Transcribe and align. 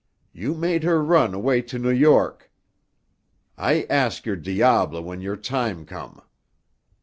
You 0.33 0.55
made 0.55 0.81
her 0.81 1.03
run 1.03 1.43
'way 1.43 1.61
to 1.61 1.77
New 1.77 1.91
York. 1.91 2.51
I 3.55 3.83
ask 3.87 4.25
your 4.25 4.35
diable 4.35 5.03
when 5.03 5.21
your 5.21 5.37
time 5.37 5.85
come. 5.85 6.23